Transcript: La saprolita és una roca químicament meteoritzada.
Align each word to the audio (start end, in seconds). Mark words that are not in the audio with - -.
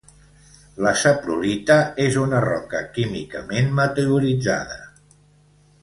La 0.85 0.93
saprolita 1.01 1.75
és 2.07 2.17
una 2.23 2.39
roca 2.47 2.81
químicament 2.97 3.71
meteoritzada. 3.83 4.81